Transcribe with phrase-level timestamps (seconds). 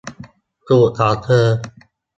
[0.67, 1.45] ถูกของเธอ